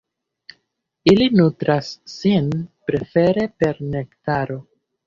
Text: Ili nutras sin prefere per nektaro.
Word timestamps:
Ili 1.13 1.27
nutras 1.41 1.91
sin 2.17 2.51
prefere 2.89 3.47
per 3.63 3.87
nektaro. 3.97 4.63